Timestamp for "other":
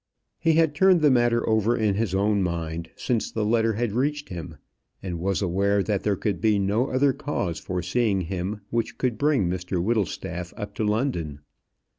6.89-7.13